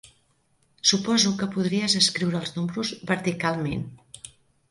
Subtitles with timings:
[0.91, 3.85] Suposo que podries escriure els números verticalment.